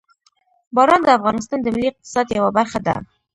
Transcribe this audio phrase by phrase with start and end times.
[0.75, 2.95] باران د افغانستان د ملي اقتصاد یوه برخه ده.